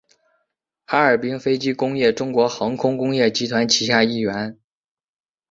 [0.87, 4.57] 哈尔滨飞机工业中国航空工业集团旗下一员。